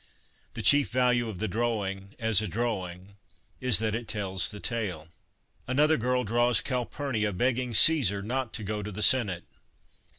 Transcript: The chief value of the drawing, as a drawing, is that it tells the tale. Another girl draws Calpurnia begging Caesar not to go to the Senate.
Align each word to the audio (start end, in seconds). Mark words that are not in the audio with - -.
The 0.55 0.63
chief 0.63 0.89
value 0.89 1.29
of 1.29 1.37
the 1.37 1.47
drawing, 1.47 2.15
as 2.17 2.41
a 2.41 2.47
drawing, 2.47 3.17
is 3.59 3.77
that 3.77 3.93
it 3.93 4.07
tells 4.07 4.49
the 4.49 4.59
tale. 4.59 5.09
Another 5.67 5.95
girl 5.95 6.23
draws 6.23 6.59
Calpurnia 6.59 7.31
begging 7.31 7.75
Caesar 7.75 8.23
not 8.23 8.51
to 8.53 8.63
go 8.63 8.81
to 8.81 8.91
the 8.91 9.03
Senate. 9.03 9.43